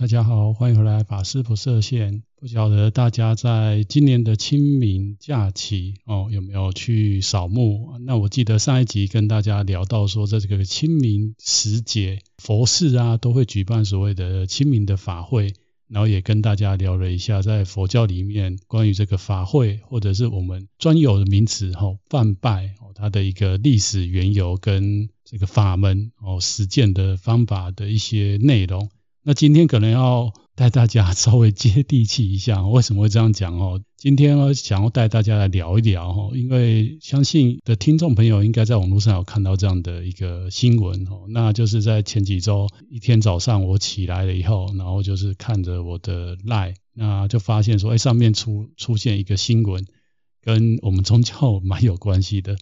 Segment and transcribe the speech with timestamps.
[0.00, 2.22] 大家好，欢迎回来法师不设限。
[2.36, 7.98] 不晓得大家在今年的清明假期哦，有没有去扫墓？
[8.06, 15.52] 那我记得上一集跟大家聊到说，在这个清明时节，佛寺啊都会举办所谓的清明的法会，
[15.86, 28.88] 然后也跟大家聊了一下，在佛教里面关于这个法会或者是我们专有的名词哈，梵呗哦，它的一个历史缘由跟这个法门哦，实践的方法的一些内容。
[29.22, 33.82] 那今天可能要带大家稍微接地气一下， 为什么会这样讲哦？
[33.96, 49.86] 今天呢，想要带大家来聊一聊哈，因为相信的听众朋友应该在网络上有看到这样的一个新闻哦，那就是在前几周一天早上我起来了以后，然后就是看着我的 LINE，那就发现说，哎，上面出出现一个新闻，
[50.42, 52.56] 跟我们宗教蛮有关系的。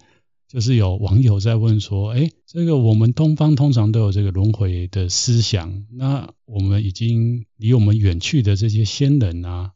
[0.48, 9.73] 就是有网友在问说，哎，这个我们东方通常都有这个轮回的思想，那我们已经离我们远去的这些先人啊，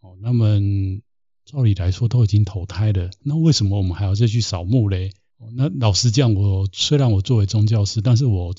[0.00, 0.58] 哦，那么
[1.44, 5.12] 照理来说都已经投胎了，那为什么我们还要再去扫墓嘞？
[5.54, 8.52] 那老实讲，我虽然我作为宗教师，但是我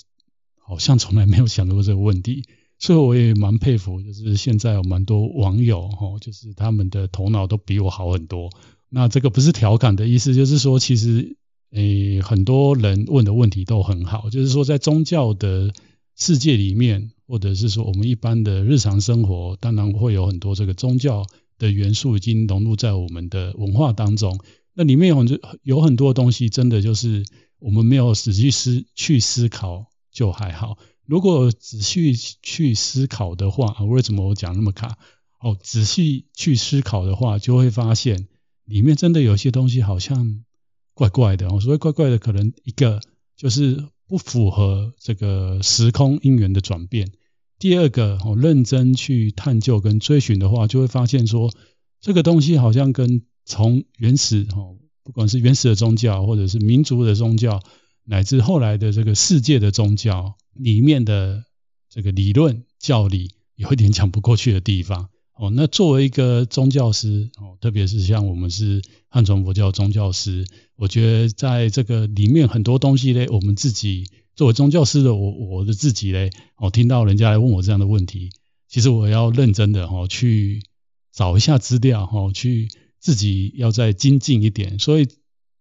[0.58, 2.46] 好像从来没有想过这个问题，
[2.80, 8.50] 所以我也蛮佩服，就是现在有蛮多网友哈，就是他们的头脑都比我好很多。
[8.88, 11.36] 那这个不是调侃的意思，就是说其实。
[11.72, 15.74] 诶，很多人问的问题都很好，就是说在宗教的
[16.16, 21.26] 世界里面，或者是说我们一般的日常生活，当然会有很多这个宗教
[21.59, 24.40] 的元素已经融入在我们的文化当中。
[24.74, 27.26] 那里面有很多有很多东西，真的就是
[27.59, 30.78] 我们没有仔细思去思考就还好。
[31.06, 34.98] 如果仔细去思考的话，为什么我讲那么卡？
[35.42, 38.30] 哦，仔细去思考的话，就会发现
[38.64, 40.46] 里面真的有些东西好像。
[40.98, 43.00] 怪怪的哦，所谓怪怪的，可能一个
[43.36, 47.12] 就是不符合这个时空因缘的转变。
[47.59, 51.53] 第二个哦，认真去探究跟追寻的话，就会发现说，
[52.02, 57.62] 这个东西好像跟从原始哦，不管是原始的宗教，或者是民族的宗教，
[58.03, 61.44] 乃至后来的这个世界的宗教里面的
[61.91, 65.09] 这个理论教理，有一点讲不过去的地方。
[65.40, 78.31] 哦，那作为一个宗教师，哦，特别是像我们是汉传佛教宗教师，我觉得在这个里面很多东西呢，我们自己作为宗教师的我，我的自己呢，哦，听到人家来问我这样的问题，
[78.68, 80.64] 其实我要认真的哈去
[81.14, 84.80] 找一下资料哈，去自己要再精进一点。
[84.80, 85.08] 所以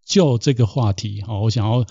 [0.05, 1.87] 就这个话题哈，我想要。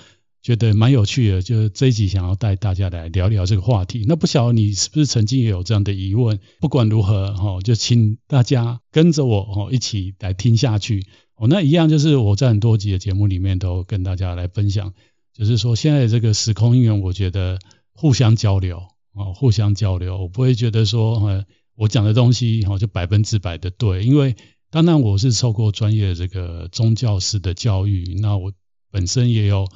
[0.46, 4.06] 觉得蛮有趣的，就是这一集想要带大家来聊聊这个话题。
[4.08, 6.40] 那不晓得你是不是曾经也有这样的疑问？
[6.60, 11.08] 不管如何，哈，就请大家跟着我，哈，一起来听下去。
[11.36, 14.94] 哦，那一样就是我在很多集的节目里面都跟大家来分享，
[15.34, 17.58] 就是说现在这个时空因缘，我觉得
[17.96, 18.84] 互相交流，
[19.16, 21.44] 哦，互相交流，我不会觉得说，呃，
[21.76, 24.36] 我讲的东西，哈，就百分之百的对，因为
[24.70, 28.54] 当然我是受过专业的这个宗教师的教育，那我
[28.92, 29.68] 本身也有。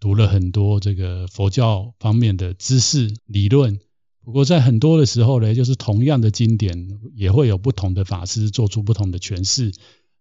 [0.00, 3.80] 读了很多这个佛教方面的知识理论，
[4.24, 9.72] 不过在很多的时候呢，就是同样的经典，也会有不同的法师做出不同的诠释。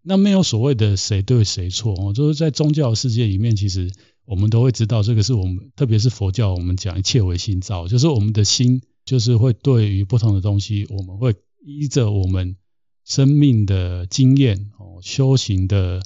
[0.01, 3.91] 那没有所谓的谁对谁错哦，就是在宗教世界里面，其实
[4.25, 12.55] 我们都会知道，这个是我们特别是佛教，我们讲一切唯心造，就是我们的心就是会对于不同的东西，我们会依着我们
[13.03, 16.01] 生命的经验哦，修行的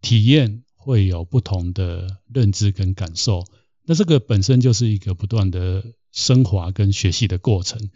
[0.00, 0.62] 体验。
[0.82, 3.44] 会有不同的认知跟感受，
[3.86, 7.90] 那这个本身就是一个不断的升华跟学习的过程。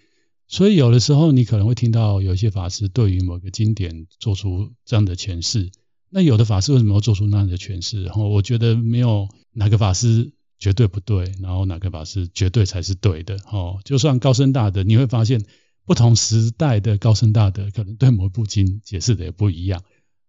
[0.49, 5.73] 所以有的时候你可能会听到有一些法师对于某个经典做出这样的诠释，
[6.09, 8.05] 那有的法师为什么要做出那样的诠释？
[8.05, 13.37] 然后我觉得没有哪个法师绝对不对，然后哪个法师绝对才是对的。
[13.51, 15.45] 哦，就算高僧大德，你会发现
[15.85, 19.83] 不同时代的高僧大德可能对某部经解释的也不一样。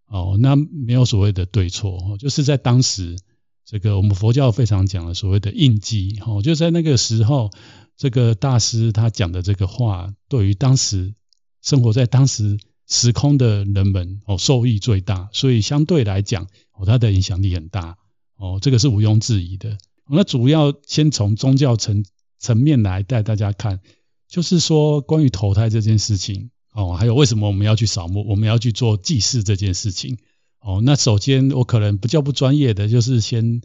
[0.08, 3.18] 哦，那没有所谓的对错，就是在当时，
[3.66, 7.52] 这个我们佛教非常讲的所谓的印记，哦，就在那个时候，
[7.98, 11.14] 这个大师他讲的这个话，对于当时
[11.62, 17.98] 生活在当时时空的人们，哦，受益最大，所以相对来讲，哦，它的影响力很大，
[18.38, 19.78] 哦，这个是毋庸置疑的。
[20.10, 22.06] 那主要先从宗教层
[22.40, 23.82] 层面来带大家看，
[24.30, 26.50] 就是说关于投胎这件事情。
[26.78, 28.24] 哦，还有为什么我们要去扫墓？
[28.30, 30.20] 我们要去做祭祀这件事情。
[30.60, 33.62] 哦，那首先我可能比较不专业的，就是先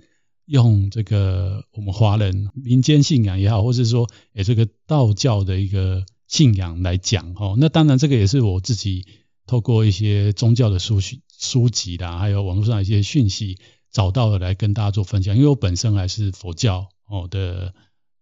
[0.47, 7.35] 用这个我们华人民间信仰也好，或者说，诶这个道教的一个信仰来讲。
[7.37, 9.05] 哦，那当然这个也是我自己
[9.47, 13.59] 透过一些宗教的书书书籍啦，还有网络上一些讯息
[13.91, 15.37] 找到的来跟大家做分享。
[15.37, 17.75] 因为我本身还是佛教哦的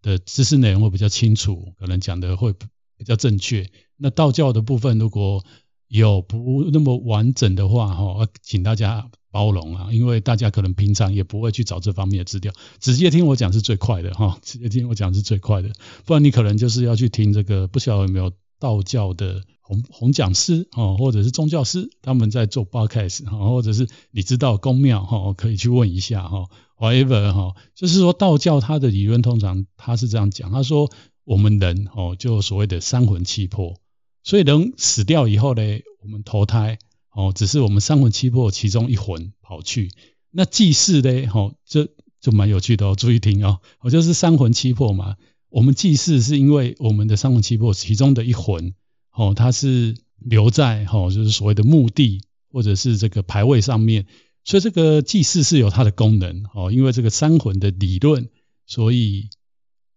[0.02, 2.52] 的知识内容会比较清楚，可能讲的会。
[3.00, 3.66] 比较正确。
[3.96, 5.42] 那道教的部分如果
[5.88, 15.70] 有不那么完整的话，哈，请大家包容啊，因为大家可能平常也不会去找这方面的资料，直接听我讲是最快的哈，直接听我讲是最快的，
[16.04, 26.46] 不然你可能就是要去听这个，不晓得有没有道教的红红讲师哦，或者是宗教师他们在做 podcast 哈，或者是你知道公庙哈，可以去问一下哈
[26.78, 30.90] ，whatever 哈，就是说道教它的理论通常他是这样讲，他说
[31.30, 33.80] 我们人哦，就所谓的三魂七魄。
[34.24, 35.62] 所以人死掉以后呢，
[36.02, 36.80] 我们投胎
[37.12, 39.92] 哦，只是我们三魂七魄其中一魂跑去。
[40.32, 41.88] 那祭祀呢，哦，这
[42.20, 45.14] 就蛮有趣的哦，注意听哦，我就是三魂七魄嘛。
[45.50, 48.74] 我们祭祀是因为我们的三魂七魄其中的一魂
[49.12, 54.04] 哦，它是留在哦，就是所谓的墓地或者是这个牌位上面。
[54.42, 58.28] 所以这个祭祀是有它的功能哦，因为这个三魂的理论，
[58.66, 59.28] 所以。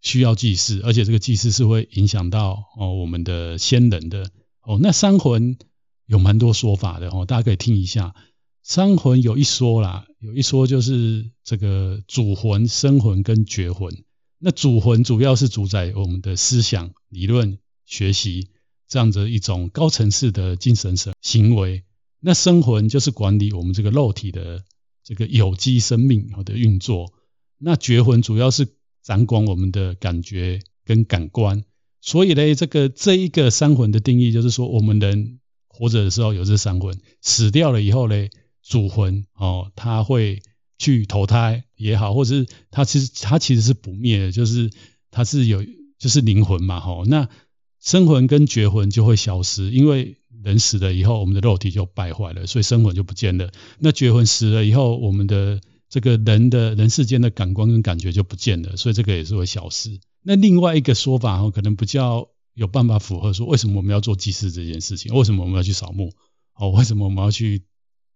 [0.03, 4.29] 需要祭祀，而且这个祭祀是会影响到哦我们的先人的
[4.61, 4.77] 哦。
[4.79, 5.57] 那三魂
[6.05, 8.13] 有蛮多说法的哦，大家可以听一下。
[8.61, 14.03] 三魂有一说啦，有一说就是这个主魂、生魂跟绝魂。
[14.39, 18.49] 那主魂主要是主宰我们的思想、理论、学习
[18.87, 21.83] 这样子一种高层次的精神神行为。
[22.19, 24.63] 那生魂就是管理我们这个肉体的
[25.03, 27.11] 这个有机生命的运作。
[27.57, 28.67] 那绝魂主要是
[29.03, 31.63] 掌管我们的感觉跟感官，
[32.01, 38.29] 所以呢，这个这一个三魂的定义就是说，我们人活着的时候有这三魂，死掉了以后呢，
[38.63, 40.41] 主魂哦，他会
[40.77, 44.71] 去投胎也好，或者是他其实他其实是不灭的，就是
[45.11, 45.63] 他是有
[45.97, 47.27] 就是灵魂嘛，吼，那
[47.81, 53.51] 生魂跟觉魂就会消失，因为人死了以后，我们的肉体就败坏了，所以生魂就不见了。
[53.79, 55.61] 那觉魂死了以后，我们的
[55.93, 59.99] 这个人的人世间的感官跟感觉就不见了，所以这个也是会消失。
[60.23, 65.13] 那另外一个说法哦，可能比较有办法符合说，为什么我们要做祭祀这件事情？
[65.13, 66.11] 为什么我们要去扫墓？
[66.55, 67.61] 哦，为什么我们要去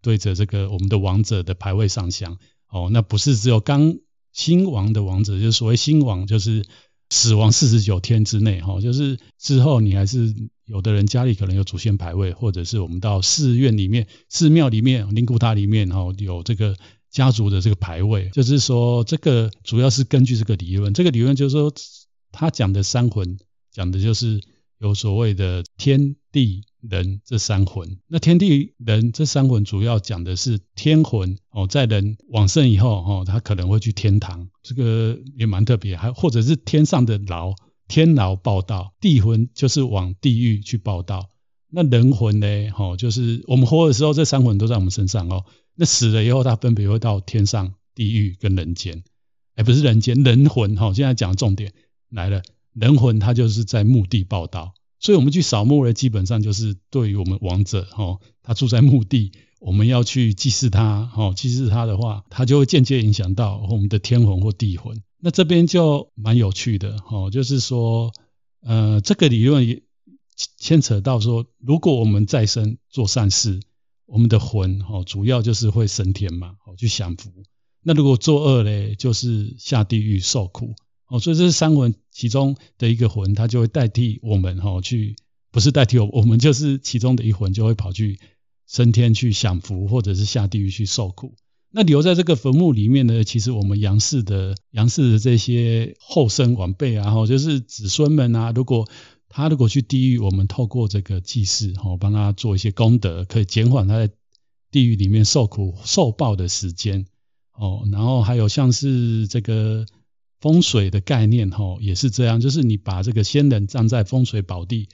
[0.02, 2.40] 对着这个我们的亡者的牌位上香？
[2.68, 3.98] 哦，那不是只有刚
[4.34, 6.66] 兴亡的亡者，就是所谓兴亡，就是
[7.12, 10.34] 死亡四十九天之内，哈，就是之后你还是
[10.66, 16.76] 有的人家里可能有祖先牌位，或者是我们到寺院里面、寺庙里面、灵骨塔里面，哈，有这个。
[17.10, 20.94] 家族的这个排位，就是说，这个主要是根据这个理论。
[20.94, 21.74] 这个理论就是说，
[22.32, 23.38] 他讲的三魂，
[23.72, 24.42] 讲的就是
[24.80, 27.98] 有所谓的天地人这三魂。
[28.08, 35.96] 那天地人这三魂主要讲的是天魂哦，在人往生以后哦，他可能会去天堂，这个也蛮特别。
[35.96, 37.54] 还或者是天上的牢，
[37.88, 41.30] 天牢报到；地魂就是往地狱去报到。
[41.70, 42.48] 那人魂呢？
[42.78, 45.44] 哦，就是我们活的时候，这三魂都在我们身上哦。
[45.80, 49.04] 那死了以后，他分别会到天上、地狱跟人间。
[49.54, 50.92] 哎，不是人间，人魂哈。
[50.92, 51.72] 现在讲重点
[52.10, 52.42] 来了，
[52.74, 54.74] 人魂他就是在墓地报道。
[55.00, 61.32] 所以我们去扫墓呢，基本上就是对于我们亡者哈，他住在墓地，我们要去祭祀他哈。
[61.36, 65.00] 祭祀他的话，他就会间接影响到我们的天魂或地魂。
[65.20, 68.12] 那这边就蛮有趣的哈，就是说，
[68.62, 69.84] 呃，这个理论也
[70.58, 73.60] 牵扯到说，如果我们再生做善事。
[74.08, 77.30] 我们的魂哦，主要就是会升天嘛，哦，去享福。
[77.84, 80.74] 那如果作恶嘞，就是下地狱受苦
[81.08, 81.20] 哦。
[81.20, 85.16] 所以这是三魂其中的一个魂，它就会代替我们哈去，
[85.52, 88.20] 不是代替我，我们就是其中的一魂，就会跑去
[88.66, 91.36] 升天去享福，或者是下地狱去受苦。
[91.70, 98.88] 那留在这个坟墓里面呢，其实我们杨氏的杨氏的这些后生晚辈啊，哈，就是子孙们啊，如果
[99.30, 104.14] 他如果去地狱，我们透过这个祭祀，哦，帮他做一些功德，可以减缓他在
[104.72, 107.06] 地狱里面受苦受报的时间，
[107.54, 109.86] 哦，然后还有像是这个
[110.40, 114.88] 风水的概念，哈，也是这样，就是你把这个先人葬在风水宝地，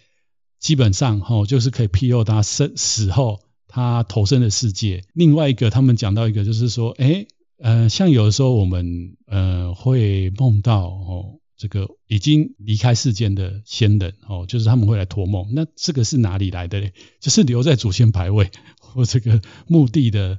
[0.59, 5.03] 基本上，哈，就是可以庇佑他生死后他投生的世界。
[5.13, 7.27] 另外一个，他们讲到一个，就是说，诶，
[7.59, 11.39] 呃，像有的时候我们，呃，会梦到，哦。
[11.63, 15.47] 这个已经离开世间的先人哦，就是他们会来托梦。
[15.53, 16.91] 那这个是哪里来的嘞？
[17.21, 18.51] 就是留在祖先牌位
[18.81, 20.37] 或这个墓地的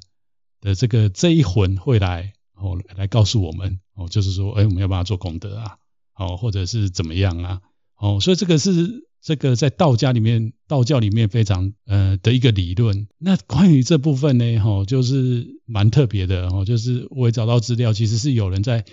[0.61, 5.79] 的这个这一魂会来哦，来告诉我们哦，就是说，哎，我们要帮他做功德啊，
[6.15, 7.63] 哦，或者是怎么样啊，
[7.97, 13.09] 哦，所以这个是这个在道家里面，道教里面非常呃的一个理论。
[13.17, 18.85] 那关于这部分呢，哈，就是蛮特别的哦，就是我也找到资料，其实是有人在。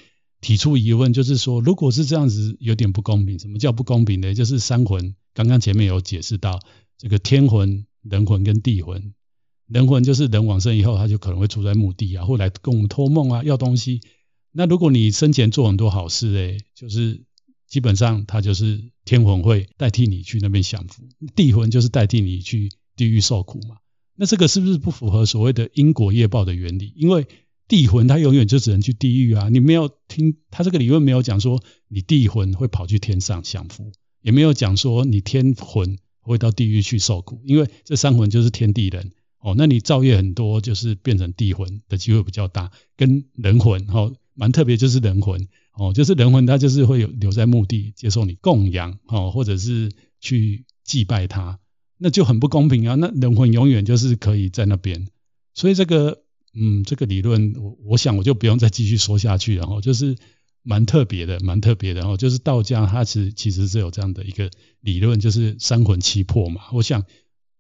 [0.42, 3.40] 提出疑问，就是说，如果是这样子，有点不公平。
[3.40, 4.34] 什么叫不公平呢？
[4.34, 6.60] 就是三魂，刚刚前面有解释到，
[6.98, 9.14] 这个天魂、人魂跟地魂。
[9.68, 14.02] 人魂就是人往生以后，他就可能会住在墓地啊，或来跟我们托梦啊，要东西。
[14.52, 17.24] 那如果你生前做很多好事，诶，就是
[17.68, 21.04] 基本上他就是天魂会代替你去那边享福，
[21.36, 23.78] 地魂就是代替你去地狱受苦嘛。
[24.16, 26.92] 那这个是不是不符合所谓的因果业报的原理？
[26.98, 27.26] 因为
[27.72, 45.48] 地魂他永远就只能去地狱啊，你没有听他这个理论没有讲说你地魂会跑去天上享福，也没有讲说你天魂会到地狱去受苦，因为这三魂就是天地人哦，那你造业很多，就是变成地魂的机会比较大，跟人魂哦蛮特别，就是人魂。
[45.74, 51.60] 哦，就是人魂，他就是会有留在墓地接受你供养，哦，或者是去祭拜他，
[51.98, 52.96] 那就很不公平啊。
[52.96, 55.08] 那人魂永远就是可以在那边，
[55.54, 56.24] 所以这个，
[56.54, 59.66] 嗯，这个理论，我我想我就不用再继续说下去了。
[59.66, 60.16] 哦，就是
[60.64, 62.06] 蛮特别的，蛮特别的。
[62.06, 64.50] 哦，就是道家它其实其实是有这样的一个
[64.82, 66.62] 理论，就是三魂七魄嘛。
[66.74, 67.06] 我想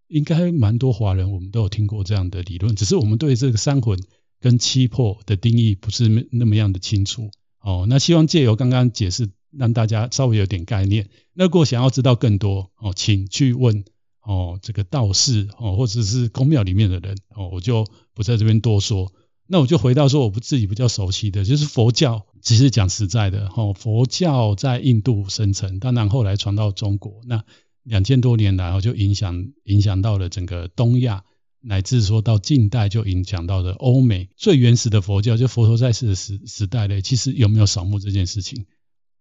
[0.07, 3.98] 应该蛮多华人我们都有听过这样的理论，只是我们对这个三魂
[4.39, 7.31] 跟七魄的定义不是那么样的清楚。
[7.62, 11.10] 哦，那希望借由刚刚解释，让大家稍微有点概念。
[11.33, 13.86] 那如果想要知道更多，哦，请去问
[14.23, 19.11] 哦这个道士哦，或者是宫庙里面的人哦，我就不在这边多说。
[19.47, 22.25] 那我就回到说，我自己比较熟悉的就是佛教。
[22.41, 27.43] 其实讲实在的，哦，佛教在印度生成，当然后来传到中国，那
[27.83, 31.23] 两千多年来，就影响影响到了整个东亚。
[31.63, 38.65] 乃至说到近代就影响到的欧美最原始的佛教，就佛陀在世的时时代嘞，其实有没有扫墓这件事情？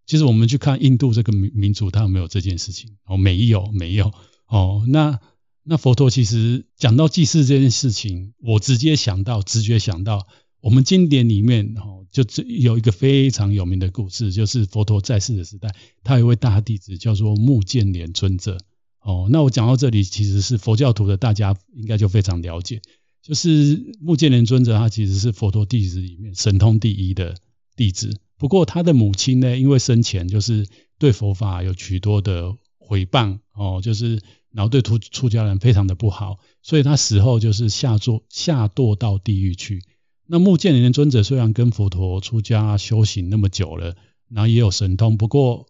[0.07, 2.97] 其实我们去看印度这个民民族，它有没有这件事情？
[3.05, 4.11] 哦，没有，没有。
[4.51, 5.21] 哦，那
[5.63, 10.27] 那佛陀其实讲到祭祀这件事情，我直接想到，直觉想到，
[10.59, 18.57] 我们经典里面哦，就有一个非常有名的故事，就是佛陀在世的时代，他有一位大弟子叫做目犍连尊者。
[18.99, 22.81] 哦，那我讲到这里，其实是佛教徒的，大家应该就非常了解，
[23.23, 27.35] 就是目犍连尊者，他其实是佛陀弟子里面神通第一的
[27.77, 28.19] 弟子。
[28.37, 30.67] 不过他的母亲呢，因为生前就是
[30.99, 34.21] 对佛法有许多的诽谤，哦，就是
[34.53, 39.81] 然后对出出家人非常的不好，所以他死后就是下作下堕到地狱去。
[40.27, 43.95] 那目犍连尊者虽然跟佛陀出家修行那么久了，
[44.29, 45.67] 然后也有神通，不过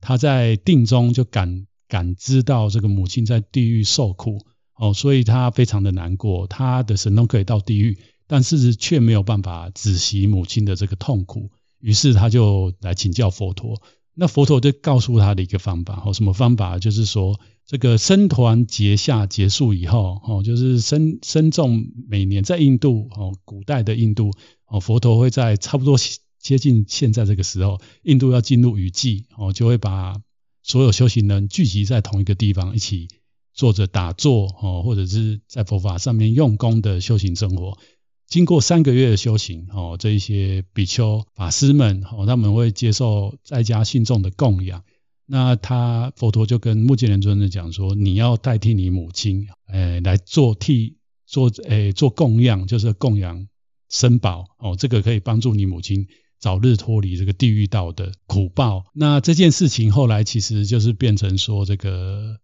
[0.00, 1.66] 他在定中就感。
[1.90, 4.44] 感知到这个母亲在地狱受苦，
[4.74, 6.46] 哦，所以他非常的难过。
[6.46, 11.50] 他的神通可以到地狱，但是却没有办法止息母亲的这个痛苦。
[11.80, 13.80] 于是他就来请教佛陀。
[14.12, 16.78] 那佛陀就告诉他的一个方法，哦，什么方法？
[16.78, 24.32] 就是说，这个僧团结下结束以后，哦，就是僧僧众每年在印度，哦，古代的印度，
[24.66, 25.96] 哦，佛陀会在差不多
[26.40, 30.16] 接近现在这个时候，印度要进入雨季，哦，就会把。
[30.60, 33.08] 所有修行人聚集在同一个地方，一起
[33.54, 37.78] 坐着打坐哦，或者是在佛法上面用功的修行生活。
[38.26, 44.84] 经过三个月的修行哦，这一些比丘法师们哦，他们会接受在家信众的供养。
[45.30, 53.46] 那他佛陀就跟目犍连尊者讲说：“你要代替你母亲，诶，来做替做诶做供养，就是供养
[53.88, 56.06] 僧宝哦，这个可以帮助你母亲。”
[56.40, 58.84] 早日脱离这个地狱道的苦报。
[58.94, 62.38] 那这件事情后来其实就是变成说，这个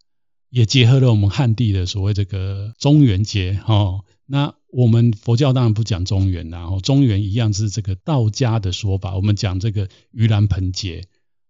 [0.50, 3.60] 也结合了我们汉地的所谓这个中元节。
[3.68, 9.14] 哦，那我们佛教当然不讲中元，然后中元一样是这个道家的说法。
[9.14, 11.04] 我们讲这个盂兰盆节。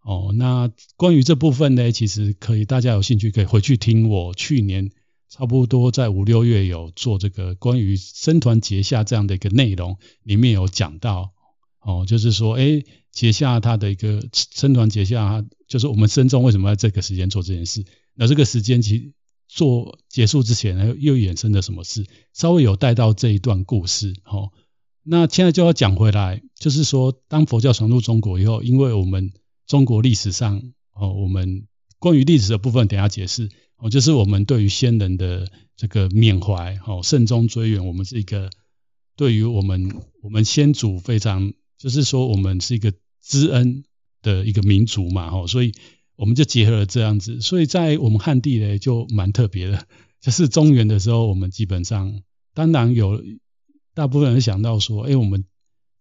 [0.04, 4.90] 哦，那关于这部分呢，其实可以大家有兴趣可以回去听我去年
[5.28, 11.32] 差不多在五六月有做这个关于僧团结夏这样的一个内容，里面有讲到。
[11.80, 12.82] 哦，就是说，哎，
[13.12, 17.84] 结夏他的一个僧团结夏，就是我们僧众为什么要这个时间做这件事？
[18.14, 19.12] 那这个时间其
[19.49, 22.06] 做结束之前呢，又衍生了什么事？
[22.32, 24.14] 稍微有带到这一段故事。
[24.25, 24.50] 哦，
[25.02, 29.32] 那现在就要讲回来，就是说，当佛教传入中国以后，因为我们
[29.66, 31.66] 中国历史上，哦，我们
[31.99, 33.49] 关于历史的部分等下解释。
[33.76, 38.50] 哦，就是我们对于先人的这个缅怀，哦，慎终追远，我们是一个
[39.16, 41.52] 对于我们我们先祖非常。
[41.76, 43.85] 就是说，我们是一个知恩
[44.23, 45.73] 的一个民族嘛，吼，所以
[46.16, 47.42] 我们就结合了这样子。
[47.42, 49.87] 所以在我们汉地呢，就蛮特别的。
[50.18, 52.23] 就是中原的时候，我们基本上
[52.54, 53.23] 当然有
[53.92, 55.44] 大部分人想到说，哎，我们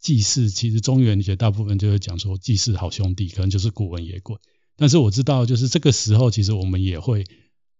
[0.03, 4.37] 祭祀，其实中元节大部分就会讲说祭祀好兄弟，可能就是孤魂野鬼。
[4.75, 7.25] 但是我知道，就是这个时候，其实我们也会，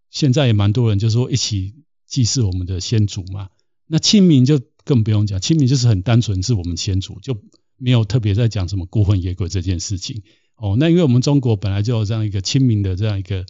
[0.10, 1.76] 现在也蛮多人就是说一起
[2.08, 3.50] 祭祀我们的先祖嘛。
[3.86, 7.38] 那清明就更不用讲，清明就是很单纯是我们先祖就。
[7.76, 10.22] 没有特别在讲什么孤魂野鬼这件事情
[10.56, 13.46] 哦，那因为我们中国本来就有这样一个清明的这样一个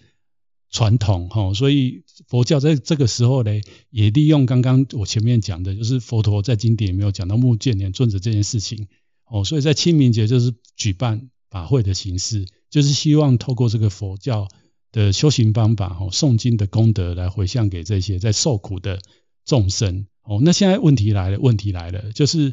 [0.74, 3.62] 传统哈，所以佛教在这个时候呢，
[3.92, 8.88] 也利用刚刚我前面讲的，就是佛陀在经典里面有讲到目犍连尊者这件事情
[9.26, 14.48] 哦，所以在清明节就是举办法会的形式，就是希望透过这个佛教
[14.92, 19.00] 的修行方法，哦，诵经的功德来回向给这些在受苦的
[19.46, 20.08] 众生。
[20.24, 22.52] 哦，那现在问题来了，问题来了，就是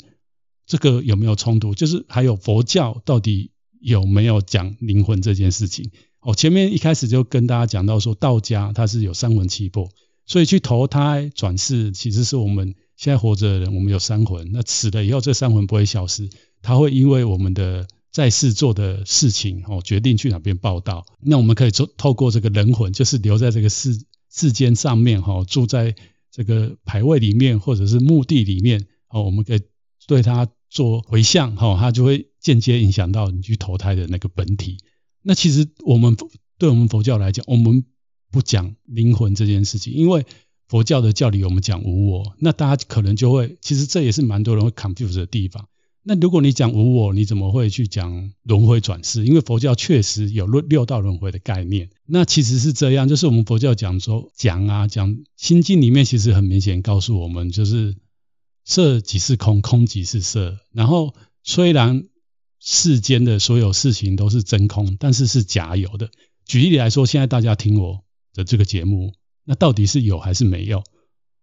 [0.67, 1.75] 这个有没有冲突？
[1.75, 5.91] 就是还有佛教到底有没有讲灵魂这件事情？
[6.21, 9.89] 哦，前面一开始就跟大家讲到说，道家它是有三魂七魄，
[10.27, 14.51] 所以去投胎转世，其实是我们现在活着的人，我们有三魂。
[14.53, 16.29] 那死了以后，这三魂不会消失，
[16.61, 21.07] 它会因为我们的在世做的事情，哦，决定去哪边报道。
[21.23, 23.99] 那我们可以透透过这个人魂，就是留在这个世
[24.31, 25.95] 世间上面，哈，住在
[26.31, 29.61] 这个牌位里面，或者是墓地里面，哦，我们可以
[30.07, 34.77] 对它做回向，哈，它就会间接影响到你去投胎的那个本体。
[35.23, 36.17] 那其实我们
[36.59, 37.85] 对我们佛教来讲，我们
[38.31, 40.25] 不讲灵魂这件事情，因为
[40.69, 42.35] 佛教的教理我们讲无我。
[42.39, 45.69] 那大家可能就会，其实这也是蛮多人会 confuse 的地方。
[46.03, 49.27] 那如果你讲无我，你怎么会去讲轮回转世？
[49.27, 51.91] 因为佛教确实有六六道轮回的概念。
[52.07, 57.97] 那其实是这样，就是我们佛教讲说讲啊讲心经里面，其实很明显告诉我们，就是
[58.65, 60.57] 色即是空，空即是色。
[60.73, 62.05] 然后虽然
[62.61, 66.11] 世间的所有事情都是真空，但是是假有的。
[66.45, 69.15] 举例来说，现在大家听我的这个节目，
[69.45, 70.85] 那到底是有还是没有？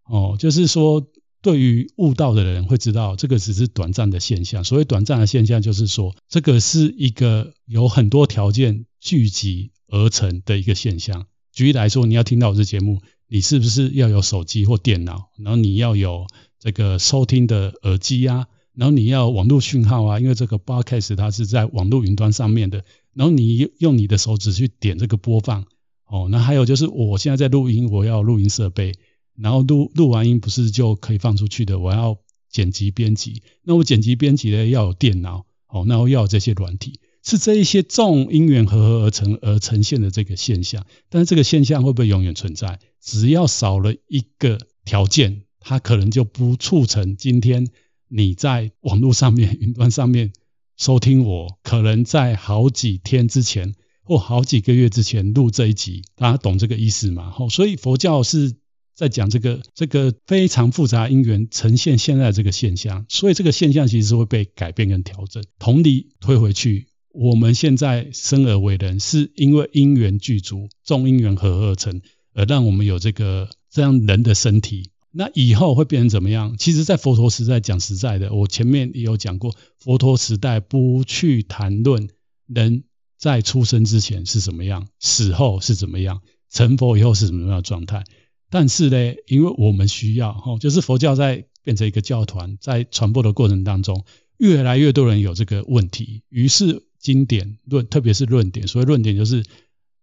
[0.06, 1.08] 哦，就是说，
[1.42, 4.64] 对于悟道的人会知道，这个只是短暂的现象。
[4.64, 11.26] 所谓短暂的现象，就是说，这个是一个有很多条件聚集而成的一个现象。
[11.52, 15.30] 举例来说，你要听到我这节目，你是不是要有手机或电脑？
[15.38, 16.28] 然后你要有
[16.60, 18.48] 这个收听的耳机啊？
[18.78, 22.86] 然后你要网络讯号啊，因为这个 Podcast 它是在网络云端上面的。
[23.16, 25.66] 然后你用你的手指去点这个播放，
[26.06, 28.94] 哦，那还有就是我现在在录音，我要录音设备，
[29.36, 32.20] 然后录录完音不是就可以放出去的，我要
[32.52, 33.42] 剪辑编辑。
[33.64, 40.86] 那我剪辑编辑呢要有电脑，哦，那我要有这些软体，是这一些众因缘合合而成而呈现的这个现象。
[41.10, 42.80] 但是这个现象会不会永远存在？
[43.02, 47.68] 只要少了一个条件，它可能就不促成今天。
[48.10, 50.32] 你在网络上面、云端上面
[50.78, 57.32] 收听我，可能在好几天之前或好几个月之前录这一集，大家懂这个意思吗？
[57.32, 58.56] 好，所以佛教是
[58.96, 65.44] 在讲这个这个非常复杂因缘呈现现在这个现象，所以这个现象其实是会被改变跟调整。
[65.60, 72.02] 同理推回去，我们现在生而为人，是因为因缘具足，众因缘合而成，
[72.34, 74.92] 而让我们有这个这样人的身体。
[75.18, 76.58] 那以后会变成怎么样？
[76.60, 82.08] 其实，在佛陀时代讲实在的，我前面也有讲过，佛陀时代不去谈论
[82.46, 82.84] 人
[83.18, 88.04] 在出生之前是什么样，死后是怎么样，成佛以后是什么样的状态。
[88.52, 94.06] 但是呢，因为我们需要，哈，就是佛教在变成一个教团，在传播的过程当中，
[94.38, 99.44] 越来越多人有这个问题，于是经典论，特别是论点，所谓论点就是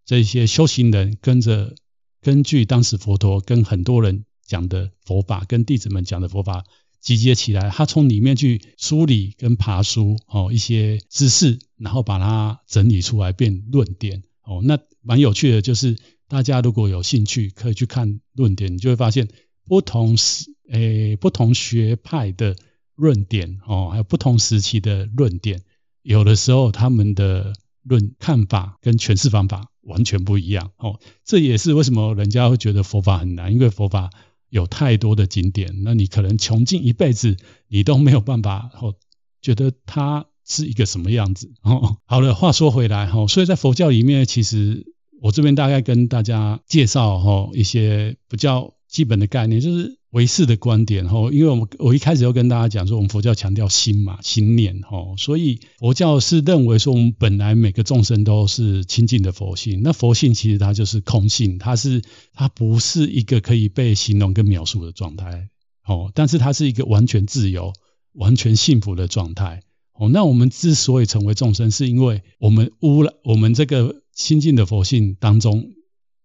[0.04, 1.76] 这些修行人跟着
[2.20, 4.24] 根据当时佛陀跟很多人。
[4.46, 6.64] 讲的佛法跟弟子们讲的佛法
[7.00, 14.62] 集结起来，他从里面去梳理跟爬梳哦一些知识，然后把它整理出来变论点哦。
[14.64, 19.28] 那蛮有趣的，就是大家如果有兴趣，可以去看论点，你就会发现
[19.66, 22.56] 不同时诶不同学派的
[22.94, 25.60] 论点哦，还有不同时期的论点，
[26.00, 27.52] 有的时候他们的
[27.82, 30.98] 论看法跟诠释方法完全不一样哦。
[31.22, 34.10] 这也是为什么人家会觉得佛法很难，因为佛法。
[34.54, 37.36] 有太多的景点，那你可能穷尽一辈子，
[37.66, 38.94] 你都没有办法哦，
[39.42, 41.96] 觉得它是一个什么样子哦。
[42.04, 44.86] 好了，话说回来哈，所以在佛教里面，其实
[45.20, 49.98] 我这边大概跟大家介绍哈一些比较基本的概念，就是。
[50.14, 59.82] 唯识的观点哈，因为我们我一开始要跟大家讲说，我们佛教强调心嘛，心念哈，所以佛教是认为说，我们本来每个众生都是清净的佛性。
[59.82, 62.00] 那佛性其实它就是空性，它是
[62.32, 65.48] 它不是一个可以被形容跟描述的状态
[65.84, 67.72] 哦，但是它是一个完全自由、
[68.12, 69.62] 完全幸福的状态
[69.94, 70.08] 哦。
[70.08, 75.72] 那我们之所以成为众生，是因为我们污染我们这个清净的佛性当中，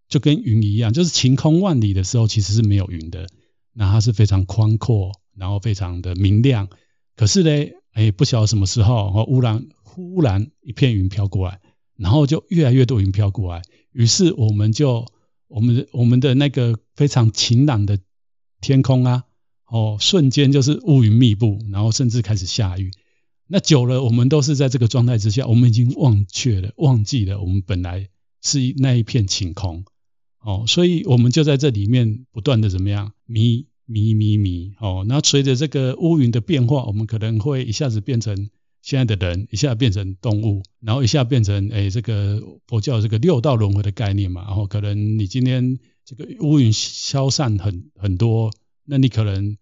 [0.07, 3.27] 就跟云一样，就是晴空万里的时候，其实是没有云的。
[3.79, 6.67] 那它是非常宽阔，然后非常的明亮。
[7.15, 11.61] 可是呢，哎，不晓得什么时候，哦，忽然忽然一片云飘过来，
[11.95, 13.61] 然后就越来越多云飘过来。
[13.93, 15.05] 于是我们就
[15.47, 17.99] 我们的我们的那个非常晴朗的
[18.59, 19.23] 天空啊，
[19.65, 22.91] 哦，瞬间就是乌云密布，然后甚至开始下雨。
[23.47, 28.09] 那久了，我们都是在这个状态之下，我们已经忘却了，忘记了我们本来
[28.41, 29.85] 是那一片晴空。
[30.41, 38.49] 哦，所以我们就在这里面不断的怎么样迷迷迷迷哦，那随着这个乌云的变化，我们可能会一下子变成
[38.83, 48.51] 现在的人，一下变成动物，然后一下变成诶这个佛教这个六道轮回的概念嘛，然后可能你今天这个乌云消散很很多，
[48.85, 49.57] 那你可能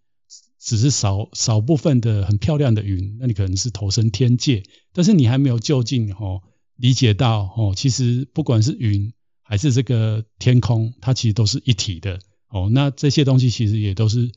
[0.59, 6.41] 只是少少部分的很漂亮的云，那你可能是投身天界，但是你还没有就近哦
[6.75, 14.31] 理解到哦，其实不管是云还是这个天空，它其实都是一体的哦，那这些东西其实也都是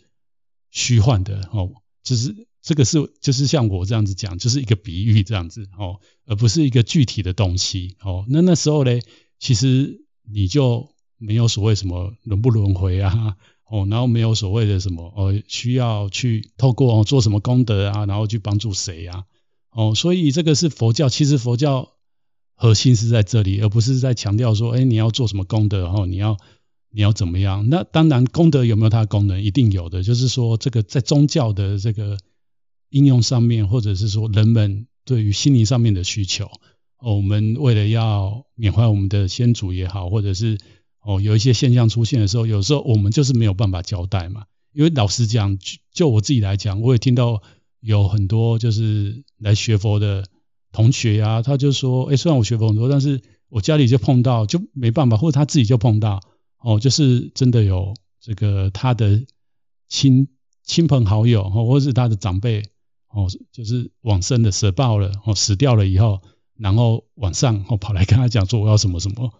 [0.71, 1.71] 虚幻的哦，
[2.03, 2.47] 只是。
[2.63, 8.27] 这个是就是像我这样子讲，就是一个比喻这样子哦，而不是一个具体的东西哦。
[8.29, 9.01] 那那时候呢，
[9.39, 19.25] 其实你就没有所谓什么轮不轮回啊哦，然后没有所谓的什么哦，需要去透过做什么功德啊，然后去帮助谁啊
[19.71, 19.95] 哦。
[19.95, 21.93] 所以这个是佛教，其实佛教
[22.55, 26.37] 核心是在这里，而不是在强调说，哎，你要做什么功德哦，你要
[26.91, 27.69] 你要怎么样？
[27.69, 30.03] 那当然功德有没有它的功能，一定有的。
[30.03, 32.19] 就是说，这个在宗教的这个。
[32.93, 36.47] 应用上面，或者是说人们对于心灵上面的需求，
[36.99, 40.59] 哦，我们为了要缅怀我们的先祖也好，或者是
[41.01, 44.47] 哦有一些现象出现的时候，有时候我们就是没有办法交代嘛。
[44.73, 45.57] 因为老实讲，
[45.95, 47.43] 就我自己来讲，我也听到
[47.79, 50.25] 有很多就是来学佛的
[50.73, 56.21] 同学呀、啊，他就说，哎，虽然我学佛很多，但是我家里就碰到就没办法，或者他自己就碰到，
[56.61, 59.25] 哦，就是真的有这个他的
[59.89, 60.29] 亲
[60.65, 62.63] 亲朋好友，或者是他的长辈。
[63.13, 66.23] 哦，就是往生的舍报了，哦，死掉了以后，
[66.57, 69.33] 然后晚上哦跑来跟他讲说我要什么什么。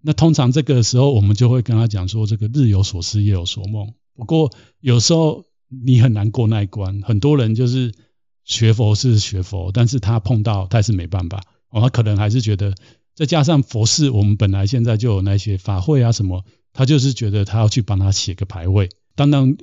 [0.00, 3.94] 那通常这个时候我们就会跟他讲说，这个日有所思夜有所梦。
[4.16, 4.50] 不过
[4.80, 7.94] 有时候你很难过那一关，很多人就是
[8.42, 12.74] 学佛是学佛，但是他碰到他是没办法，哦，他可能还是觉得
[13.14, 19.56] 再加上佛事，我们本来现在就有那些法会啊什么，他就是觉得他要去帮他写个牌位，当当。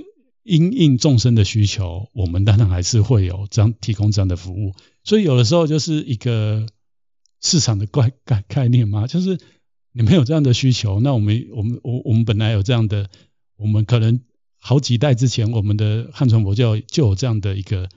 [0.43, 4.73] 因应众生的需求，我们当然还是会有这样提供这样的服务。
[5.03, 6.65] 所以有的时候就是一个
[7.39, 9.37] 市场的概概概念嘛，就是
[9.91, 13.07] 你没有这样的需求，那我们我们我我们本来有这样的，
[13.55, 14.19] 我们可能
[14.57, 17.87] 好几代之前，我们的汉传佛教就有这样的一个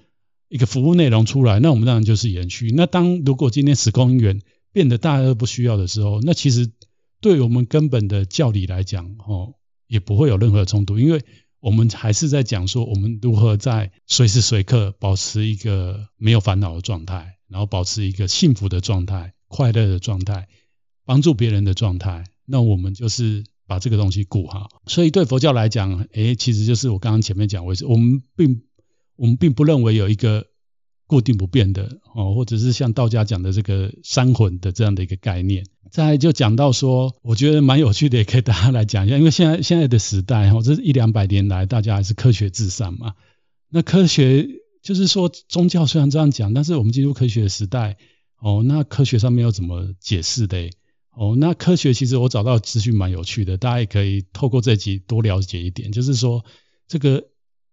[0.51, 2.71] 一个服务内容出来，那我们当然就是延续。
[2.77, 4.43] 那当如果今天时空因缘
[4.75, 6.71] 变得大家都不需要的时候，那其实
[7.23, 9.55] 对我们根本的教理来讲，哦，
[9.87, 11.25] 也不会有任何的冲突，因为。
[11.61, 20.47] 我们还是在讲说，我们如何在随时随刻保持一个没有烦恼的状态，然后保持一个幸福的状态、快乐的状态、
[21.07, 22.25] 帮助别人的状态。
[22.45, 24.69] 那我们就是把这个东西顾好。
[24.85, 28.61] 所以对佛教来讲，诶，其实就是我刚刚前面讲为止，我们并
[29.17, 30.47] 我们并不认为有一个。
[31.07, 35.64] 固定不变的哦，或者是像道家讲的这个三魂的这样的一个概念。
[35.90, 39.19] 再就讲到说，我觉得蛮有趣的，也可以大家来讲一下。
[39.19, 43.14] 因为现在现在的时代哈，这一两百年来大家还是科学至上嘛。
[43.69, 44.49] 那科学
[44.83, 47.99] 就是说，宗教虽然这样讲，但是我们进入科学的时代
[48.40, 50.71] 哦，那科学上面要怎么解释的？
[51.11, 55.93] 哦，那科学其实我找到资讯蛮有趣的，大家也可以透过这集多了解一点。
[55.93, 56.45] 就是说，
[56.88, 57.25] 这个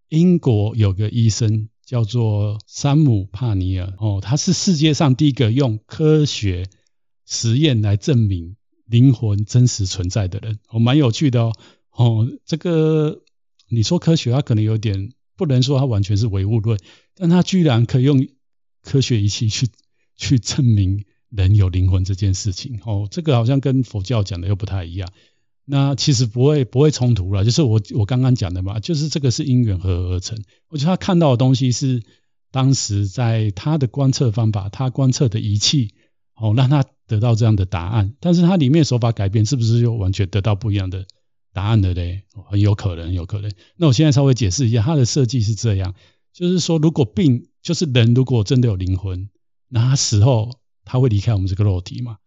[0.10, 1.70] 英国有个医生。
[1.92, 6.70] 叫做山姆帕尼尔哦，他是世界上第一个用科学
[7.26, 11.54] 实验来证明灵魂真实存在的人，哦，蛮有趣的哦。
[11.92, 13.24] 哦，这个
[13.68, 16.80] 你说科学，他可能有点不能说他完全是唯物论，
[17.14, 18.26] 但他居然可以用
[18.82, 19.68] 科学仪器去
[20.16, 22.80] 去证明人有灵魂这件事情。
[22.86, 25.12] 哦，这个好像跟佛教讲的又不太一样。
[25.66, 30.44] 那其实不会不会冲突了，就是我我刚刚讲的嘛，就是这个是因缘合而成。
[30.70, 32.04] 我觉得他看到的东西是
[32.52, 35.94] 当时在他的观测方法，他观测的仪器，
[36.36, 38.16] 哦，让他得到这样的答案。
[38.20, 41.06] 但是他里面手法改变，是不是又完全得到不一样的
[41.54, 42.24] 答案了嘞？
[42.50, 43.52] 很有可能，有可能。
[43.78, 45.94] 那我现在稍微解释一下，它的设计是这样，
[46.34, 49.30] 就是说，如果病，就是人如果真的有灵魂，
[49.70, 52.18] 那他死后他会离开我们这个肉体嘛？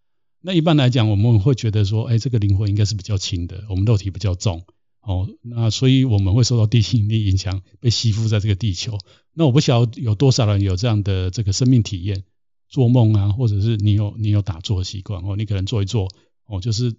[0.46, 4.62] 那一般来讲，我们会觉得说，哎，这个灵魂应该是比较轻的，我们肉体比较重，
[5.00, 8.98] 哦，那所以我们会受到地心引力影响，被吸附在这个地球。
[9.32, 12.24] 那我不晓得有多少人有这样的这个生命体验，
[12.68, 16.08] 做梦啊，或者是你有你有打坐的习惯哦，你可能做一做，
[16.46, 16.94] 哦，就是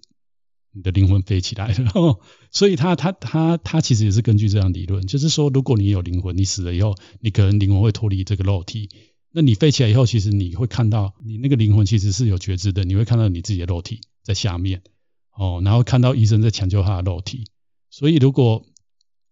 [0.71, 2.19] 你的灵魂飞起来了。
[2.49, 8.89] 所以他他他他其实也是根据这样理论，就是说，如果你有灵魂，你死了以后，你可能灵魂会脱离这个肉体。
[9.35, 14.81] 那你飞起来以后，其实你会看到你那个灵魂其实是有觉知的，你会看到你自己的肉体在下面，
[15.33, 17.43] 哦，然后看到医生在抢救他的肉体。
[17.89, 18.65] 所以如果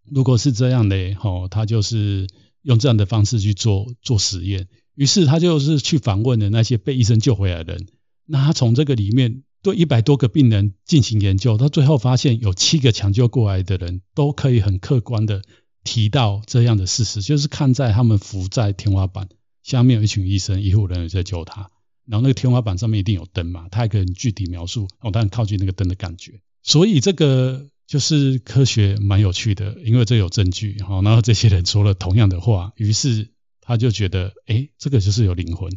[0.04, 2.28] 如果是这样的，哦，他就是
[2.63, 7.88] 用这样的方式去做做实验，于是他就是去访问了那些被医生救回来的人。
[8.26, 15.44] 那他从这个里面对一百多个病人进行研究，他最后发现有七个抢救过来的人都可以很客观的
[15.86, 19.30] 提到这样的事实，就是看在他们浮在天花板。
[19.63, 21.71] 下面有一群医生，医护人员在救他。
[22.06, 26.41] 然后那个天花板上面一定有灯嘛，他还可以具体描述哦，当然靠近那个灯的感觉。
[26.62, 31.02] 所以这个就是科学蛮有趣的，因为这有证据哈。
[31.02, 33.30] 然后这些人说了同样的话，于是
[33.62, 35.71] 他就觉得，哎，这个就是有灵魂。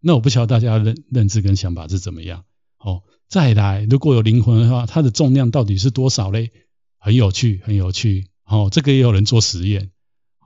[0.00, 2.44] 那我不晓得大家认认知跟想法是怎么样。
[2.78, 6.52] 哦，再来，如果有灵魂的话，它的重量到底是多少嘞？
[6.98, 8.28] 很有趣，很有趣。
[8.44, 9.90] 哦，这个也有人做实验。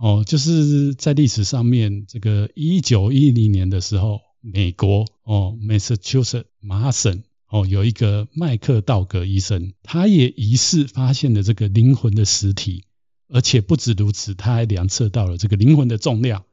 [0.00, 4.20] 哦，就是在历史上面，这个一九一零年的时候。
[4.42, 12.84] 美国哦，Massachusetts 麻省哦，有一个麦克道格医生，他也疑似发现了这个灵魂的实体，
[13.28, 16.44] 而且不止如此，他还量测到了这个灵魂的重量。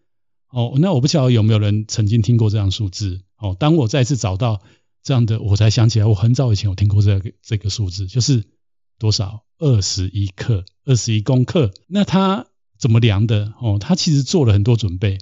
[0.50, 3.22] 哦，那我不晓得有没有人曾经听过这样数字？
[3.38, 4.62] 哦，当我再次找到
[5.02, 8.44] 这样的，我才想起来，我很早以前有听过这个这个数字，就是
[9.00, 9.46] 多少？
[9.60, 11.74] 二十一克，二十一公克。
[11.88, 13.54] 那他怎么量的？
[13.62, 15.18] 哦，他其实做了很多准备，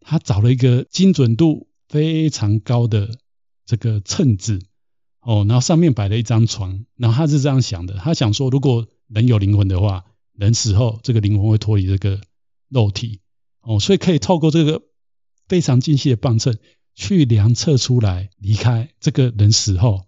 [0.00, 1.68] 他找了一个精准度。
[1.90, 3.18] 非常高的
[3.66, 4.60] 这个秤子
[5.22, 12.20] 哦，然后上面摆了一张床，然后他是这样想的，他想说，如果人有灵魂的话，人死后这个灵魂会脱离这个
[12.68, 13.22] 肉体
[13.62, 14.82] 哦，所以可以透过这个
[15.48, 16.56] 非常精细的磅秤
[16.94, 20.06] 去量测出来离开这个人死后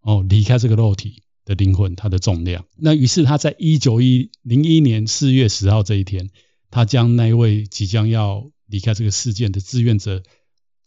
[0.00, 2.64] 哦，离开这个肉体的灵魂它的重量。
[2.76, 6.30] 那于是他在一九一零一年四月十号这一天，
[6.70, 10.22] 他将那位即将要离开这个世界的志愿者。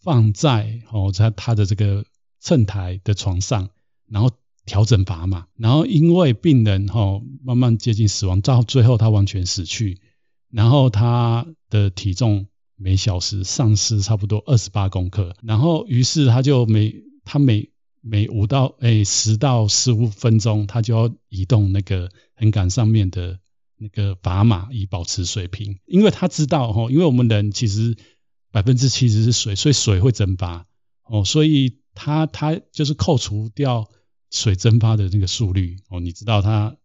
[0.04, 2.04] 放在哦，在他的这个
[2.42, 3.70] 秤台的床上，
[4.10, 4.30] 然后
[4.66, 10.02] 调整砝码，然后因为病人哈慢慢接近死亡，到最后他完全死去，
[10.52, 17.70] 然后他的体重每小时丧失差不多二十八公克，然后于是他就每他每
[18.04, 23.40] 每五到诶十到十五分钟，他就要移动那个横杆上面的
[23.78, 27.98] 那个砝码以保持水平，因为他知道哈，因为我们人其实。
[28.54, 30.68] 百分之七十是水，所以水会蒸发
[31.06, 33.90] 哦，所以它它就是扣除掉
[34.30, 36.78] 水蒸发的那个速率哦，你知道他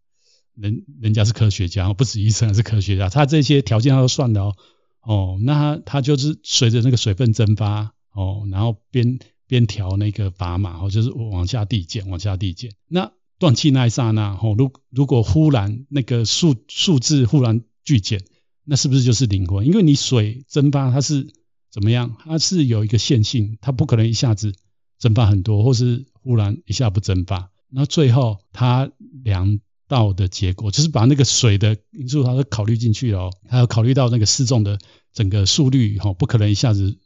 [0.55, 4.57] 人人家是科学家，不止医生，还是科学家，他这些条件他都算了哦
[5.03, 12.71] 哦，那他他就是随着那个水分蒸发哦，然后边边调那个砝码哦，就是往下递减，往下递减。
[12.87, 18.23] 那断气那一刹那哦，如如果忽然那个数数字忽然剧减，
[18.63, 19.67] 那是不是就是灵魂？
[19.67, 21.27] 因为你水蒸发它是。
[21.71, 22.17] 怎么样？
[22.25, 24.55] 它是有一个线性，它不可能一下子
[24.99, 27.51] 蒸发很多，或是忽然一下不蒸发。
[27.69, 28.91] 那最后它
[29.23, 34.79] 量到的结果，就是把那个水的因素它都考虑进去了，还有考虑到那个失重的
[35.13, 36.99] 整个速率，哈，不可能一下子。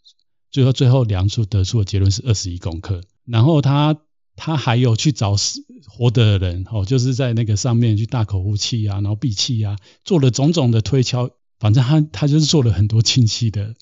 [0.53, 3.01] 最后最后量出得出的结论是二十一公克。
[3.25, 3.99] 然后他
[4.37, 13.75] 他还有去找死活的人，哦，就是在那个上面去大口呼气啊，然后闭气啊，做了种种的推敲，反正他他就是做了很多清晰的。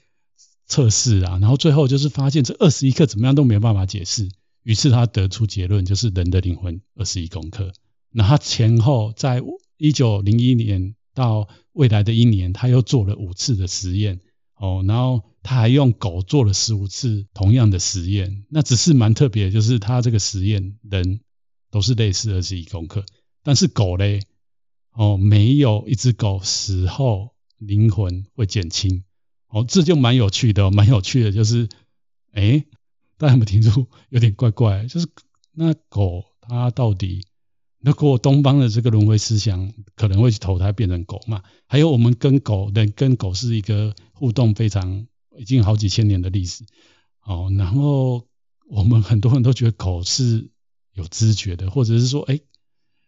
[0.66, 4.28] 测试啊，然后最后就是发现这二十一克怎么样都没有办法解释，
[4.62, 7.72] 于是他得出结论，就是人的灵魂二十一公克。
[8.12, 9.42] 那他前后在
[9.78, 14.20] 一九零一年到未来的一年，他又做了五次的实验
[14.54, 18.44] 哦，然后他还用狗做了十五次同样的实验。
[18.48, 21.20] 那只是蛮特别的，就是他这个实验人
[21.70, 23.04] 都是类似二十一公克，
[23.42, 24.22] 但是狗嘞
[24.92, 29.04] 哦，没有一只狗死后灵魂会减轻。
[29.48, 31.68] 哦，这就蛮有趣的，蛮有趣的，就是，
[32.32, 32.64] 哎，
[33.18, 34.86] 大家有没有听出有点怪怪？
[34.86, 35.08] 就是
[35.52, 37.26] 那狗它到底，
[37.80, 41.42] 如果东方的这个轮回思想可能会去投胎变成狗嘛？
[41.66, 45.08] 还有我们跟狗，人跟狗是一个互动非常
[45.40, 46.64] 已经好几千年的历史。
[47.24, 48.26] 哦，然后
[48.68, 50.50] 我们很多人都觉得狗是
[50.92, 52.40] 有知觉的，或者是说，哎，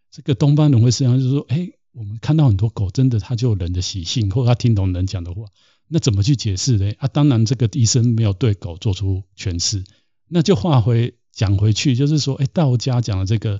[0.09, 5.45] 这个东方轮回思想就是说，哎，我们看到很多狗真的它就有人的习性，或者它听懂人讲的话。
[5.87, 6.91] 那怎么去解释呢？
[6.97, 9.83] 啊，当然这个医生没有对狗做出诠释，
[10.27, 13.59] 那就话回讲回去，就是说，哎，道家讲的这个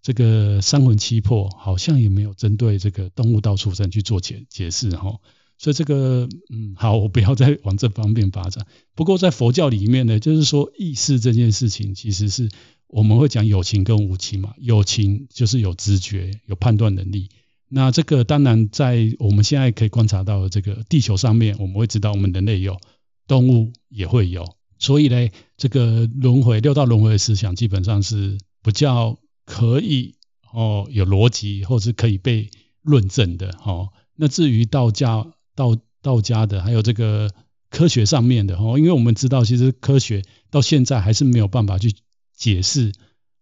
[0.00, 5.18] 这个三魂七魄，好像也没有针对这个动物道畜生去做解解释哈。
[5.58, 8.66] 所以这个，嗯，好，我不要再往这方面发展。
[8.94, 12.50] 不过在佛教里面呢，就是说意识这件事情，其实是
[12.88, 14.54] 我们会讲有情跟无情嘛。
[14.58, 17.30] 有情就是有知觉、有判断能力。
[17.68, 22.78] 那这个当然在我们现在可以观察到的这个地球上面，我们会知道我们人类有，
[23.26, 30.14] 动物也会有，所以呢，这个轮回六道轮回的思想基本上是比较可以
[30.52, 32.50] 哦有逻辑或是可以被
[32.82, 33.88] 论证的哦。
[34.14, 37.32] 那至于道家道道家的还有这个
[37.70, 41.92] 科学上面的哦，因为我们知道其实科学到现在还是没有办法去
[42.36, 42.92] 解释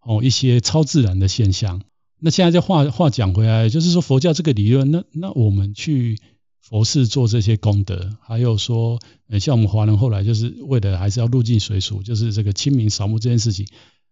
[0.01, 1.83] 哦一些超自然的现象。
[2.19, 6.19] 那现在这话话讲回来，就是说佛教这个理论，那那我们去
[6.63, 8.99] 佛事做这些功德，还有说，
[9.39, 13.67] 像我们华人后来就是为了还是要入境随俗，就是这个清明扫墓这件事情，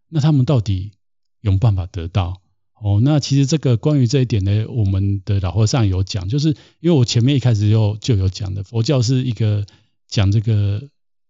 [0.08, 0.92] 那他们到底
[1.40, 2.41] 有办法得到？
[2.82, 6.48] 哦，那其实这个关于这一点呢，我们的老和尚有讲，就是
[6.80, 9.64] 因为我前面一开始就就有讲的，佛教是一个
[10.08, 10.82] 讲这个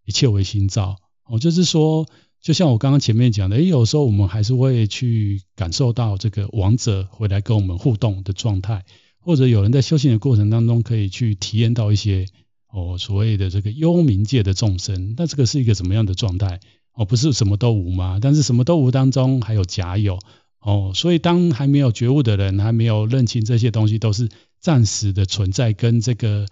[0.03, 2.07] 一切唯心造，哦，就是说，
[2.41, 8.83] 就像我刚刚前面讲的，诶，有时候我们还是会去感受到这个亡者回来跟我们互动的状态，
[9.19, 12.25] 或者有人在修行的过程当中可以去体验到一些
[12.71, 16.61] 哦所谓的这个幽冥界的众生，那这个是一个什么样的状态？
[16.95, 18.17] 哦，不是什么都无吗？
[18.19, 20.17] 但是什么都无当中还有假有。
[20.63, 24.29] 哦，所以当还没有觉悟的人，还没有认清这些东西都是
[24.61, 26.47] 暂时的存在，跟这个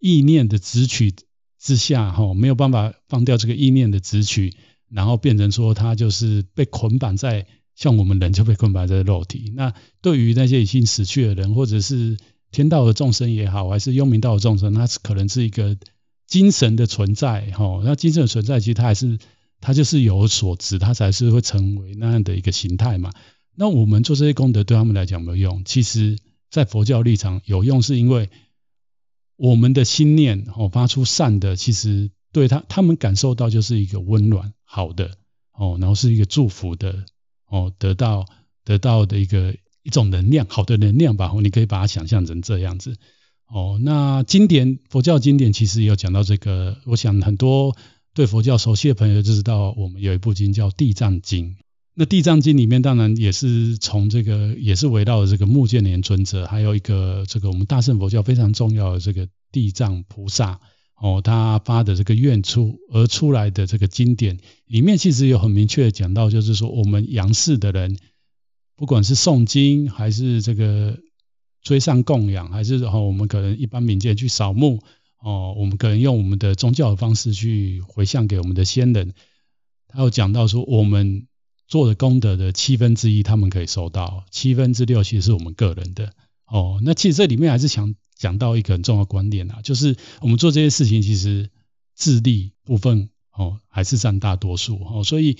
[0.00, 1.14] 意念的执取
[1.60, 4.52] 之下，哈、哦，没有办法放掉这个意念的执取，
[4.90, 7.46] 然后变成说他就是被捆绑在，
[7.76, 9.52] 像我们人就被捆绑在肉体。
[9.54, 12.16] 那对于那些已经死去的人，或者是
[12.50, 15.76] 天道的众生也好，还是幽冥道的众生，他是可能是一个
[16.26, 19.20] 精神的存在，哈、哦，那精神的存在其实他还是
[19.60, 23.12] 他就是有所执，他才是会成为那样的一个形态嘛。
[23.54, 25.62] 那我们做这些功德对他们来讲没有用？
[25.64, 26.18] 其实，
[26.50, 28.30] 在佛教立场有用，是因为
[29.36, 35.18] 我们的心念哦发出善的，其实对他他们感受到就是一个温暖好的
[35.52, 37.04] 哦，然后是一个祝福的
[37.46, 38.24] 哦，得到
[38.64, 41.30] 得到的一个一种能量，好的能量吧。
[41.42, 42.96] 你可以把它想象成这样子
[43.46, 43.78] 哦。
[43.82, 47.76] 那经典佛教经典其实也有讲到这个，我想很多
[48.14, 51.50] 对佛教熟悉的朋友就知道，我们有一部经叫《地藏经》。
[51.94, 60.58] 那《地藏经》里面当然也是从这个，也是围绕着这个目犍连尊者，还有一个这个我们大乘佛教非常重要的这个地藏菩萨
[60.96, 67.98] 哦，他发的这个愿出而出来的这个经典里面，其实有很明确的讲到，就是说我们阳世的人，
[68.74, 70.98] 不管是诵经还是这个
[71.62, 74.80] 追上供养，还是哦我们可能一般民间去扫墓
[75.20, 79.12] 哦，我们可能用我们的宗教的方式去回向给我们的先人，
[79.88, 81.26] 他有讲到说我们。
[81.72, 86.12] 做的功德的七分之一，他们可以收到，七分之六其实是我们个人的
[86.44, 86.78] 哦。
[86.84, 91.48] 那其实这里面还是想讲到一个很重要的观点啊，就是我们做这些事情，其实
[91.94, 95.02] 自利部分哦还是占大多数哦。
[95.02, 95.38] 所以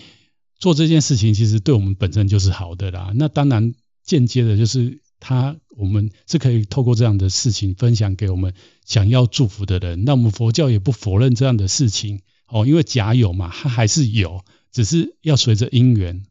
[0.58, 3.12] 做这件事情，其实对我们本身就是好的啦。
[3.14, 8.54] 那当然间接的就是他，我们是可以透过这样的事情分享给我们
[8.86, 10.04] 想要祝福的人。
[10.06, 14.42] 那我们佛教也不否认这样的事情哦，因为假有嘛，它还是有。
[14.72, 16.24] 只是要随着因缘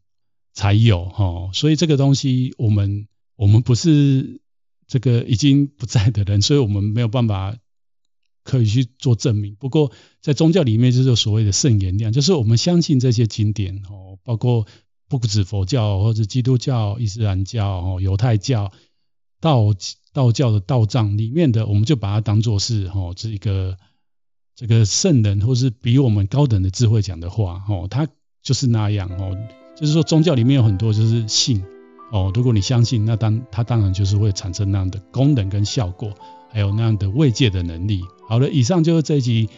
[0.52, 4.40] 才有哈，所以这个东西我们我们不是
[4.88, 7.56] 这个已经不在的人，所以我们没有办法
[8.42, 9.54] 可以去做证明。
[9.54, 14.66] 不过在宗教里面就是所谓的圣言量，就是我们相信这些经典哦，包括
[15.08, 18.72] 不止佛教或者基督教、伊斯兰教、犹太教、
[19.40, 19.72] 道
[20.12, 23.78] 道教的道藏里面的，我们就把它当作是哦，这一个
[24.56, 28.08] 这个圣人或是比我们高等的智慧讲的话哦，他。
[28.42, 29.36] 就是那样哦，
[29.76, 31.62] 就是说宗教里面有很多就是信
[32.10, 36.10] 哦，如果你相信，那当它当然就是会产生那样的功能跟效果，
[36.50, 38.02] 还有那样的慰藉的能力。
[38.28, 39.48] 好了，以上就是这一集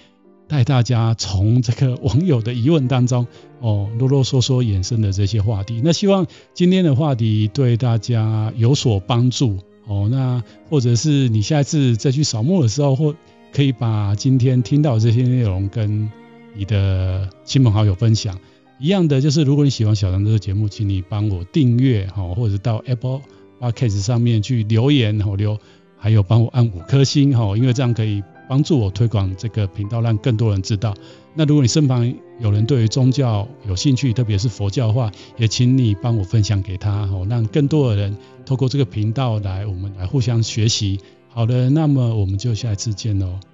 [0.46, 3.26] 带大家从这个网友的疑问当中
[3.60, 5.80] 哦，啰啰嗦嗦衍生的这些话题。
[5.82, 10.08] 那希望今天的话题对大家有所帮助哦。
[10.10, 13.14] 那或者是你下一次再去扫墓的时候，或
[13.52, 16.10] 可以把今天听到这些内容跟
[16.54, 18.38] 你的亲朋好友分享。
[18.78, 23.20] 一样的就是，如果你喜欢小唐这个节目，请你帮我订阅哈，或者到 Apple
[23.60, 25.58] Podcast 上面去留言哈，留
[25.96, 30.94] 还有帮我按五颗星哈，因为这样可以帮助我推广这个频道，让更多人知道。
[31.34, 40.98] 那如果你身旁有人对于宗教有兴趣，特别是佛教的话，也请你帮我分享给他哈，让更多的人透过这个频道来，我们来互相学习。
[41.28, 43.53] 好的，那么我们就下一次见喽。